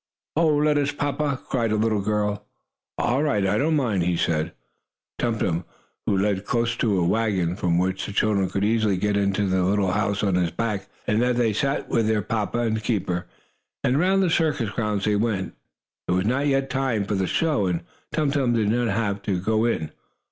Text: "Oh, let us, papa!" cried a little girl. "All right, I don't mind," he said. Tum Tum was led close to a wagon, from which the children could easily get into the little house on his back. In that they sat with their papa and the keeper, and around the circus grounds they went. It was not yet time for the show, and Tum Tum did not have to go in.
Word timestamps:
"Oh, 0.35 0.55
let 0.55 0.79
us, 0.79 0.91
papa!" 0.91 1.39
cried 1.47 1.71
a 1.71 1.75
little 1.75 2.01
girl. 2.01 2.47
"All 2.97 3.21
right, 3.21 3.45
I 3.45 3.59
don't 3.59 3.75
mind," 3.75 4.01
he 4.01 4.17
said. 4.17 4.51
Tum 5.19 5.37
Tum 5.37 5.63
was 6.07 6.19
led 6.19 6.43
close 6.43 6.75
to 6.77 6.97
a 6.99 7.05
wagon, 7.05 7.55
from 7.55 7.77
which 7.77 8.03
the 8.07 8.11
children 8.11 8.49
could 8.49 8.63
easily 8.63 8.97
get 8.97 9.15
into 9.15 9.45
the 9.45 9.61
little 9.61 9.91
house 9.91 10.23
on 10.23 10.33
his 10.33 10.49
back. 10.49 10.87
In 11.05 11.19
that 11.19 11.35
they 11.35 11.53
sat 11.53 11.87
with 11.87 12.07
their 12.07 12.23
papa 12.23 12.61
and 12.61 12.77
the 12.77 12.81
keeper, 12.81 13.27
and 13.83 13.95
around 13.95 14.21
the 14.21 14.31
circus 14.31 14.71
grounds 14.71 15.05
they 15.05 15.15
went. 15.15 15.53
It 16.07 16.13
was 16.13 16.25
not 16.25 16.47
yet 16.47 16.71
time 16.71 17.05
for 17.05 17.13
the 17.13 17.27
show, 17.27 17.67
and 17.67 17.83
Tum 18.11 18.31
Tum 18.31 18.53
did 18.53 18.69
not 18.69 18.87
have 18.87 19.21
to 19.21 19.39
go 19.39 19.65
in. 19.65 19.91